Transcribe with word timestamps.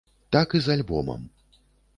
Так 0.35 0.55
і 0.59 0.61
з 0.67 0.79
альбомам. 0.79 1.29